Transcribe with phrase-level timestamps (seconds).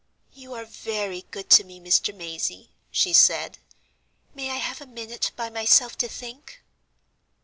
[0.33, 2.11] "You are very good to me, Mr.
[2.11, 3.59] Mazey," she said.
[4.33, 6.63] "May I have a minute by myself to think?"